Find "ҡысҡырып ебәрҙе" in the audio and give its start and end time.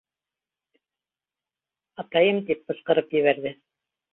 2.71-3.57